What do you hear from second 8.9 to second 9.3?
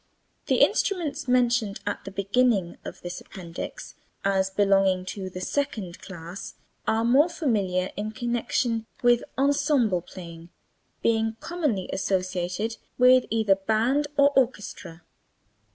with